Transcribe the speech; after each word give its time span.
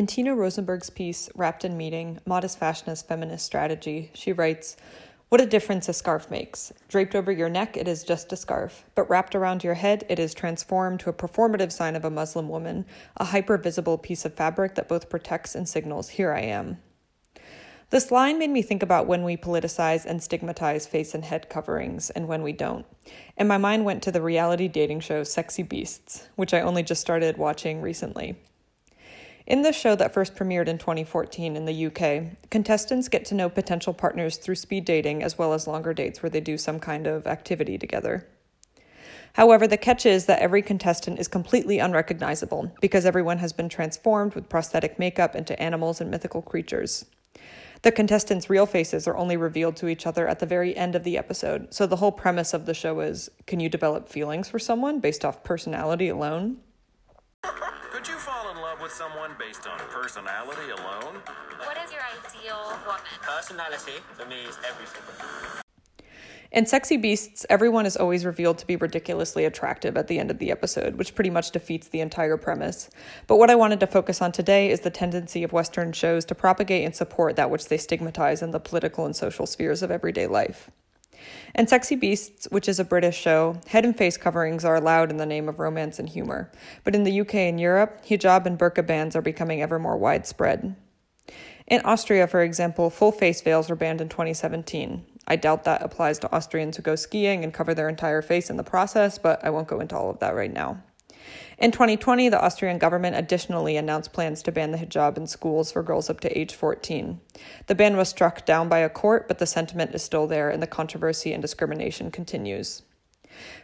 In 0.00 0.06
Tina 0.06 0.34
Rosenberg's 0.34 0.88
piece, 0.88 1.28
Wrapped 1.34 1.62
in 1.62 1.76
Meaning 1.76 2.20
Modest 2.24 2.58
Fashion 2.58 2.88
as 2.88 3.02
Feminist 3.02 3.44
Strategy, 3.44 4.10
she 4.14 4.32
writes, 4.32 4.78
What 5.28 5.42
a 5.42 5.46
difference 5.46 5.90
a 5.90 5.92
scarf 5.92 6.30
makes. 6.30 6.72
Draped 6.88 7.14
over 7.14 7.30
your 7.30 7.50
neck, 7.50 7.76
it 7.76 7.86
is 7.86 8.02
just 8.02 8.32
a 8.32 8.36
scarf, 8.36 8.86
but 8.94 9.10
wrapped 9.10 9.34
around 9.34 9.62
your 9.62 9.74
head, 9.74 10.06
it 10.08 10.18
is 10.18 10.32
transformed 10.32 11.00
to 11.00 11.10
a 11.10 11.12
performative 11.12 11.70
sign 11.70 11.96
of 11.96 12.06
a 12.06 12.10
Muslim 12.10 12.48
woman, 12.48 12.86
a 13.18 13.26
hyper 13.26 13.58
visible 13.58 13.98
piece 13.98 14.24
of 14.24 14.32
fabric 14.32 14.74
that 14.74 14.88
both 14.88 15.10
protects 15.10 15.54
and 15.54 15.68
signals, 15.68 16.08
Here 16.08 16.32
I 16.32 16.40
am. 16.44 16.78
This 17.90 18.10
line 18.10 18.38
made 18.38 18.48
me 18.48 18.62
think 18.62 18.82
about 18.82 19.06
when 19.06 19.22
we 19.22 19.36
politicize 19.36 20.06
and 20.06 20.22
stigmatize 20.22 20.86
face 20.86 21.14
and 21.14 21.26
head 21.26 21.50
coverings 21.50 22.08
and 22.08 22.26
when 22.26 22.42
we 22.42 22.52
don't. 22.52 22.86
And 23.36 23.46
my 23.46 23.58
mind 23.58 23.84
went 23.84 24.02
to 24.04 24.12
the 24.12 24.22
reality 24.22 24.66
dating 24.66 25.00
show 25.00 25.24
Sexy 25.24 25.62
Beasts, 25.62 26.30
which 26.36 26.54
I 26.54 26.62
only 26.62 26.82
just 26.82 27.02
started 27.02 27.36
watching 27.36 27.82
recently. 27.82 28.38
In 29.50 29.62
this 29.62 29.74
show 29.74 29.96
that 29.96 30.14
first 30.14 30.36
premiered 30.36 30.68
in 30.68 30.78
2014 30.78 31.56
in 31.56 31.64
the 31.64 31.86
UK, 31.86 32.50
contestants 32.50 33.08
get 33.08 33.24
to 33.24 33.34
know 33.34 33.48
potential 33.48 33.92
partners 33.92 34.36
through 34.36 34.54
speed 34.54 34.84
dating 34.84 35.24
as 35.24 35.38
well 35.38 35.54
as 35.54 35.66
longer 35.66 35.92
dates 35.92 36.22
where 36.22 36.30
they 36.30 36.40
do 36.40 36.56
some 36.56 36.78
kind 36.78 37.08
of 37.08 37.26
activity 37.26 37.76
together. 37.76 38.28
However, 39.32 39.66
the 39.66 39.76
catch 39.76 40.06
is 40.06 40.26
that 40.26 40.38
every 40.38 40.62
contestant 40.62 41.18
is 41.18 41.26
completely 41.26 41.80
unrecognizable 41.80 42.72
because 42.80 43.04
everyone 43.04 43.38
has 43.38 43.52
been 43.52 43.68
transformed 43.68 44.36
with 44.36 44.48
prosthetic 44.48 45.00
makeup 45.00 45.34
into 45.34 45.60
animals 45.60 46.00
and 46.00 46.12
mythical 46.12 46.42
creatures. 46.42 47.06
The 47.82 47.90
contestants' 47.90 48.50
real 48.50 48.66
faces 48.66 49.08
are 49.08 49.16
only 49.16 49.36
revealed 49.36 49.74
to 49.78 49.88
each 49.88 50.06
other 50.06 50.28
at 50.28 50.38
the 50.38 50.46
very 50.46 50.76
end 50.76 50.94
of 50.94 51.02
the 51.02 51.18
episode, 51.18 51.74
so 51.74 51.88
the 51.88 51.96
whole 51.96 52.12
premise 52.12 52.54
of 52.54 52.66
the 52.66 52.74
show 52.74 53.00
is 53.00 53.28
can 53.48 53.58
you 53.58 53.68
develop 53.68 54.08
feelings 54.08 54.48
for 54.48 54.60
someone 54.60 55.00
based 55.00 55.24
off 55.24 55.42
personality 55.42 56.06
alone? 56.06 56.58
Could 58.00 58.08
you 58.08 58.18
fall 58.18 58.50
in 58.50 58.56
love 58.56 58.80
with 58.80 58.92
someone 58.92 59.32
based 59.38 59.66
on 59.68 59.78
personality 59.90 60.70
alone? 60.70 61.16
What 61.58 61.76
is 61.84 61.92
your 61.92 62.00
ideal 62.00 62.78
woman? 62.86 63.02
Personality 63.20 64.00
for 64.14 64.24
me 64.24 64.36
is 64.48 64.56
everything. 64.66 65.02
In 66.50 66.64
Sexy 66.64 66.96
Beasts, 66.96 67.44
everyone 67.50 67.84
is 67.84 67.98
always 67.98 68.24
revealed 68.24 68.56
to 68.56 68.66
be 68.66 68.76
ridiculously 68.76 69.44
attractive 69.44 69.98
at 69.98 70.08
the 70.08 70.18
end 70.18 70.30
of 70.30 70.38
the 70.38 70.50
episode, 70.50 70.96
which 70.96 71.14
pretty 71.14 71.28
much 71.28 71.50
defeats 71.50 71.88
the 71.88 72.00
entire 72.00 72.38
premise. 72.38 72.88
But 73.26 73.36
what 73.36 73.50
I 73.50 73.54
wanted 73.54 73.80
to 73.80 73.86
focus 73.86 74.22
on 74.22 74.32
today 74.32 74.70
is 74.70 74.80
the 74.80 74.88
tendency 74.88 75.42
of 75.42 75.52
Western 75.52 75.92
shows 75.92 76.24
to 76.24 76.34
propagate 76.34 76.86
and 76.86 76.96
support 76.96 77.36
that 77.36 77.50
which 77.50 77.68
they 77.68 77.76
stigmatize 77.76 78.40
in 78.40 78.52
the 78.52 78.60
political 78.60 79.04
and 79.04 79.14
social 79.14 79.44
spheres 79.44 79.82
of 79.82 79.90
everyday 79.90 80.26
life. 80.26 80.70
In 81.54 81.66
Sexy 81.66 81.96
Beasts, 81.96 82.46
which 82.50 82.68
is 82.68 82.78
a 82.78 82.84
British 82.84 83.18
show, 83.18 83.60
head 83.66 83.84
and 83.84 83.96
face 83.96 84.16
coverings 84.16 84.64
are 84.64 84.76
allowed 84.76 85.10
in 85.10 85.16
the 85.16 85.26
name 85.26 85.48
of 85.48 85.58
romance 85.58 85.98
and 85.98 86.08
humor. 86.08 86.50
But 86.84 86.94
in 86.94 87.04
the 87.04 87.20
UK 87.20 87.34
and 87.34 87.60
Europe, 87.60 88.04
hijab 88.04 88.46
and 88.46 88.58
burqa 88.58 88.86
bans 88.86 89.16
are 89.16 89.22
becoming 89.22 89.60
ever 89.60 89.78
more 89.78 89.96
widespread. 89.96 90.76
In 91.66 91.80
Austria, 91.82 92.26
for 92.26 92.42
example, 92.42 92.90
full 92.90 93.12
face 93.12 93.40
veils 93.40 93.68
were 93.68 93.76
banned 93.76 94.00
in 94.00 94.08
2017. 94.08 95.04
I 95.26 95.36
doubt 95.36 95.64
that 95.64 95.82
applies 95.82 96.18
to 96.20 96.34
Austrians 96.34 96.76
who 96.76 96.82
go 96.82 96.96
skiing 96.96 97.44
and 97.44 97.54
cover 97.54 97.74
their 97.74 97.88
entire 97.88 98.22
face 98.22 98.50
in 98.50 98.56
the 98.56 98.64
process, 98.64 99.18
but 99.18 99.44
I 99.44 99.50
won't 99.50 99.68
go 99.68 99.80
into 99.80 99.96
all 99.96 100.10
of 100.10 100.18
that 100.18 100.34
right 100.34 100.52
now. 100.52 100.82
In 101.60 101.72
2020, 101.72 102.30
the 102.30 102.40
Austrian 102.40 102.78
government 102.78 103.16
additionally 103.16 103.76
announced 103.76 104.14
plans 104.14 104.42
to 104.42 104.52
ban 104.52 104.70
the 104.70 104.78
hijab 104.78 105.18
in 105.18 105.26
schools 105.26 105.70
for 105.70 105.82
girls 105.82 106.08
up 106.08 106.18
to 106.20 106.38
age 106.38 106.54
14. 106.54 107.20
The 107.66 107.74
ban 107.74 107.98
was 107.98 108.08
struck 108.08 108.46
down 108.46 108.70
by 108.70 108.78
a 108.78 108.88
court, 108.88 109.28
but 109.28 109.38
the 109.38 109.46
sentiment 109.46 109.94
is 109.94 110.02
still 110.02 110.26
there 110.26 110.48
and 110.48 110.62
the 110.62 110.66
controversy 110.66 111.34
and 111.34 111.42
discrimination 111.42 112.10
continues. 112.10 112.80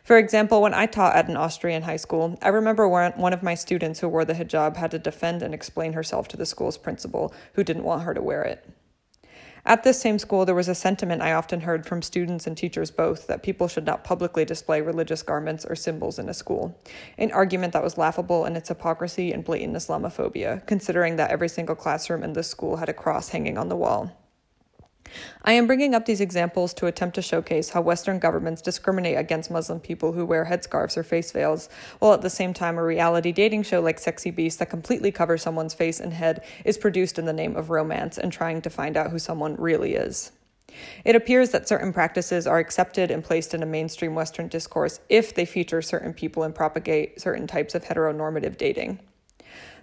For 0.04 0.18
example, 0.18 0.60
when 0.60 0.74
I 0.74 0.84
taught 0.84 1.16
at 1.16 1.28
an 1.28 1.38
Austrian 1.38 1.84
high 1.84 1.96
school, 1.96 2.38
I 2.42 2.48
remember 2.48 2.86
one 2.86 3.32
of 3.32 3.42
my 3.42 3.54
students 3.54 4.00
who 4.00 4.08
wore 4.08 4.26
the 4.26 4.34
hijab 4.34 4.76
had 4.76 4.90
to 4.90 4.98
defend 4.98 5.40
and 5.40 5.54
explain 5.54 5.94
herself 5.94 6.28
to 6.28 6.36
the 6.36 6.44
school's 6.44 6.76
principal, 6.76 7.32
who 7.54 7.64
didn't 7.64 7.84
want 7.84 8.02
her 8.02 8.12
to 8.12 8.22
wear 8.22 8.42
it. 8.42 8.68
At 9.68 9.82
this 9.82 10.00
same 10.00 10.20
school, 10.20 10.44
there 10.44 10.54
was 10.54 10.68
a 10.68 10.76
sentiment 10.76 11.22
I 11.22 11.32
often 11.32 11.62
heard 11.62 11.86
from 11.86 12.00
students 12.00 12.46
and 12.46 12.56
teachers 12.56 12.92
both 12.92 13.26
that 13.26 13.42
people 13.42 13.66
should 13.66 13.84
not 13.84 14.04
publicly 14.04 14.44
display 14.44 14.80
religious 14.80 15.24
garments 15.24 15.64
or 15.64 15.74
symbols 15.74 16.20
in 16.20 16.28
a 16.28 16.34
school, 16.34 16.80
an 17.18 17.32
argument 17.32 17.72
that 17.72 17.82
was 17.82 17.98
laughable 17.98 18.44
in 18.44 18.54
its 18.54 18.68
hypocrisy 18.68 19.32
and 19.32 19.44
blatant 19.44 19.76
Islamophobia, 19.76 20.64
considering 20.68 21.16
that 21.16 21.32
every 21.32 21.48
single 21.48 21.74
classroom 21.74 22.22
in 22.22 22.32
this 22.32 22.46
school 22.46 22.76
had 22.76 22.88
a 22.88 22.94
cross 22.94 23.30
hanging 23.30 23.58
on 23.58 23.68
the 23.68 23.74
wall. 23.74 24.16
I 25.42 25.52
am 25.52 25.66
bringing 25.66 25.94
up 25.94 26.06
these 26.06 26.20
examples 26.20 26.74
to 26.74 26.86
attempt 26.86 27.14
to 27.14 27.22
showcase 27.22 27.70
how 27.70 27.80
Western 27.80 28.18
governments 28.18 28.62
discriminate 28.62 29.16
against 29.16 29.50
Muslim 29.50 29.80
people 29.80 30.12
who 30.12 30.26
wear 30.26 30.46
headscarves 30.46 30.96
or 30.96 31.02
face 31.02 31.32
veils, 31.32 31.68
while 31.98 32.12
at 32.12 32.22
the 32.22 32.30
same 32.30 32.52
time, 32.52 32.78
a 32.78 32.82
reality 32.84 33.32
dating 33.32 33.62
show 33.62 33.80
like 33.80 33.98
Sexy 33.98 34.30
Beast 34.30 34.58
that 34.58 34.70
completely 34.70 35.12
covers 35.12 35.42
someone's 35.42 35.74
face 35.74 36.00
and 36.00 36.12
head 36.12 36.44
is 36.64 36.78
produced 36.78 37.18
in 37.18 37.26
the 37.26 37.32
name 37.32 37.56
of 37.56 37.70
romance 37.70 38.18
and 38.18 38.32
trying 38.32 38.60
to 38.62 38.70
find 38.70 38.96
out 38.96 39.10
who 39.10 39.18
someone 39.18 39.56
really 39.56 39.94
is. 39.94 40.32
It 41.04 41.16
appears 41.16 41.50
that 41.50 41.68
certain 41.68 41.92
practices 41.92 42.46
are 42.46 42.58
accepted 42.58 43.10
and 43.10 43.24
placed 43.24 43.54
in 43.54 43.62
a 43.62 43.66
mainstream 43.66 44.14
Western 44.14 44.48
discourse 44.48 45.00
if 45.08 45.34
they 45.34 45.44
feature 45.44 45.80
certain 45.80 46.12
people 46.12 46.42
and 46.42 46.54
propagate 46.54 47.20
certain 47.20 47.46
types 47.46 47.74
of 47.74 47.84
heteronormative 47.84 48.58
dating. 48.58 49.00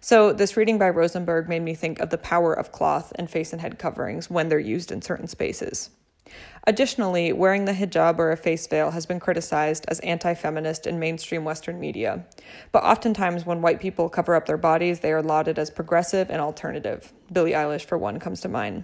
So, 0.05 0.33
this 0.33 0.57
reading 0.57 0.77
by 0.77 0.89
Rosenberg 0.89 1.47
made 1.47 1.61
me 1.61 1.75
think 1.75 2.01
of 2.01 2.09
the 2.09 2.17
power 2.17 2.51
of 2.51 2.73
cloth 2.73 3.13
and 3.15 3.29
face 3.29 3.53
and 3.53 3.61
head 3.61 3.79
coverings 3.79 4.29
when 4.29 4.49
they're 4.49 4.59
used 4.59 4.91
in 4.91 5.01
certain 5.01 5.29
spaces. 5.29 5.91
Additionally, 6.67 7.31
wearing 7.31 7.63
the 7.63 7.71
hijab 7.71 8.19
or 8.19 8.29
a 8.29 8.35
face 8.35 8.67
veil 8.67 8.91
has 8.91 9.05
been 9.05 9.21
criticized 9.21 9.85
as 9.87 10.01
anti 10.01 10.33
feminist 10.33 10.85
in 10.85 10.99
mainstream 10.99 11.45
Western 11.45 11.79
media. 11.79 12.25
But 12.73 12.83
oftentimes, 12.83 13.45
when 13.45 13.61
white 13.61 13.79
people 13.79 14.09
cover 14.09 14.35
up 14.35 14.45
their 14.45 14.57
bodies, 14.57 14.99
they 14.99 15.13
are 15.13 15.23
lauded 15.23 15.57
as 15.57 15.71
progressive 15.71 16.29
and 16.29 16.41
alternative. 16.41 17.13
Billie 17.31 17.53
Eilish, 17.53 17.85
for 17.85 17.97
one, 17.97 18.19
comes 18.19 18.41
to 18.41 18.49
mind. 18.49 18.83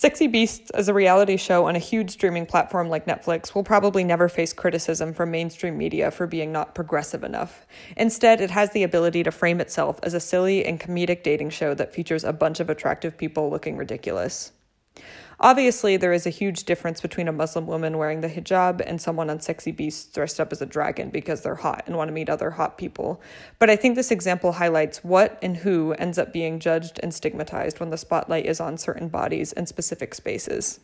Sexy 0.00 0.28
Beasts, 0.28 0.70
as 0.70 0.88
a 0.88 0.94
reality 0.94 1.36
show 1.36 1.66
on 1.66 1.74
a 1.74 1.80
huge 1.80 2.12
streaming 2.12 2.46
platform 2.46 2.88
like 2.88 3.06
Netflix, 3.06 3.52
will 3.52 3.64
probably 3.64 4.04
never 4.04 4.28
face 4.28 4.52
criticism 4.52 5.12
from 5.12 5.32
mainstream 5.32 5.76
media 5.76 6.12
for 6.12 6.24
being 6.24 6.52
not 6.52 6.72
progressive 6.72 7.24
enough. 7.24 7.66
Instead, 7.96 8.40
it 8.40 8.52
has 8.52 8.70
the 8.70 8.84
ability 8.84 9.24
to 9.24 9.32
frame 9.32 9.60
itself 9.60 9.98
as 10.04 10.14
a 10.14 10.20
silly 10.20 10.64
and 10.64 10.78
comedic 10.78 11.24
dating 11.24 11.50
show 11.50 11.74
that 11.74 11.92
features 11.92 12.22
a 12.22 12.32
bunch 12.32 12.60
of 12.60 12.70
attractive 12.70 13.18
people 13.18 13.50
looking 13.50 13.76
ridiculous. 13.76 14.52
Obviously, 15.40 15.96
there 15.96 16.12
is 16.12 16.26
a 16.26 16.30
huge 16.30 16.64
difference 16.64 17.00
between 17.00 17.28
a 17.28 17.32
Muslim 17.32 17.68
woman 17.68 17.96
wearing 17.96 18.22
the 18.22 18.28
hijab 18.28 18.82
and 18.84 19.00
someone 19.00 19.30
on 19.30 19.38
Sexy 19.38 19.70
Beasts 19.70 20.12
dressed 20.12 20.40
up 20.40 20.50
as 20.50 20.60
a 20.60 20.66
dragon 20.66 21.10
because 21.10 21.42
they're 21.42 21.54
hot 21.54 21.84
and 21.86 21.96
want 21.96 22.08
to 22.08 22.12
meet 22.12 22.28
other 22.28 22.50
hot 22.50 22.76
people. 22.76 23.20
But 23.60 23.70
I 23.70 23.76
think 23.76 23.94
this 23.94 24.10
example 24.10 24.52
highlights 24.52 25.04
what 25.04 25.38
and 25.40 25.58
who 25.58 25.92
ends 25.92 26.18
up 26.18 26.32
being 26.32 26.58
judged 26.58 26.98
and 27.04 27.14
stigmatized 27.14 27.78
when 27.78 27.90
the 27.90 27.96
spotlight 27.96 28.46
is 28.46 28.58
on 28.58 28.78
certain 28.78 29.08
bodies 29.08 29.52
and 29.52 29.68
specific 29.68 30.12
spaces. 30.12 30.80